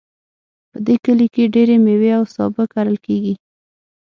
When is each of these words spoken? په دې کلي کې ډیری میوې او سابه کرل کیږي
په 0.71 0.77
دې 0.85 0.95
کلي 1.05 1.27
کې 1.33 1.51
ډیری 1.53 1.77
میوې 1.85 2.11
او 2.17 2.23
سابه 2.35 2.63
کرل 2.73 2.97
کیږي 3.05 3.33